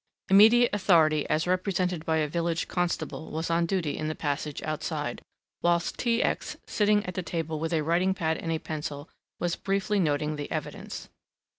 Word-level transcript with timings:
Immediate 0.29 0.73
authority 0.73 1.29
as 1.29 1.45
represented 1.45 2.05
by 2.05 2.17
a 2.17 2.27
village 2.27 2.67
constable 2.67 3.29
was 3.29 3.51
on 3.51 3.67
duty 3.67 3.95
in 3.99 4.07
the 4.07 4.15
passage 4.15 4.63
outside, 4.63 5.21
whilst 5.61 5.99
T. 5.99 6.23
X. 6.23 6.57
sitting 6.65 7.05
at 7.05 7.13
the 7.13 7.21
table 7.21 7.59
with 7.59 7.71
a 7.71 7.83
writing 7.83 8.15
pad 8.15 8.39
and 8.39 8.51
a 8.51 8.57
pencil 8.57 9.07
was 9.39 9.55
briefly 9.55 9.99
noting 9.99 10.37
the 10.37 10.51
evidence. 10.51 11.07